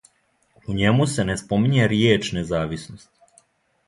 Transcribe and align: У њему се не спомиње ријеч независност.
У 0.71 0.77
њему 0.77 1.05
се 1.11 1.25
не 1.29 1.35
спомиње 1.41 1.85
ријеч 1.91 2.31
независност. 2.39 3.45